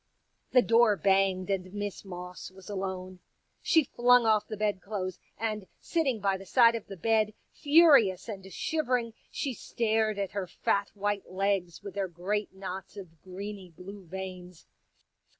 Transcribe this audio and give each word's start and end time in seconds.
''\ 0.39 0.49
The 0.53 0.63
door 0.63 0.95
banged 0.97 1.51
and 1.51 1.71
Miss 1.75 2.03
Moss 2.03 2.49
was 2.49 2.71
alone. 2.71 3.19
She 3.61 3.83
flung 3.83 4.25
off 4.25 4.47
the 4.47 4.57
bed 4.57 4.81
clothes, 4.81 5.19
and 5.37 5.67
sitting 5.79 6.19
by 6.19 6.37
the 6.37 6.45
side 6.47 6.73
of 6.73 6.87
the 6.87 6.97
bed, 6.97 7.35
furious 7.53 8.27
and 8.27 8.51
shivering, 8.51 9.13
she 9.29 9.53
stared 9.53 10.17
at 10.17 10.31
her 10.31 10.47
fat 10.47 10.89
white 10.95 11.29
legs 11.29 11.83
with 11.83 11.93
their 11.93 12.07
great 12.07 12.51
knots 12.51 12.97
of 12.97 13.21
greeny 13.21 13.69
blue 13.69 14.03
veins. 14.07 14.65